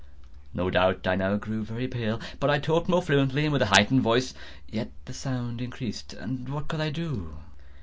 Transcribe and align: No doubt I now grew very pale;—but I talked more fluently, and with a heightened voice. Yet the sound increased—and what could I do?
No 0.51 0.71
doubt 0.71 1.05
I 1.05 1.13
now 1.15 1.35
grew 1.35 1.63
very 1.63 1.87
pale;—but 1.87 2.49
I 2.49 2.57
talked 2.57 2.89
more 2.89 3.03
fluently, 3.03 3.43
and 3.43 3.53
with 3.53 3.61
a 3.61 3.67
heightened 3.67 4.01
voice. 4.01 4.33
Yet 4.67 4.89
the 5.05 5.13
sound 5.13 5.61
increased—and 5.61 6.49
what 6.49 6.67
could 6.67 6.81
I 6.81 6.89
do? 6.89 7.37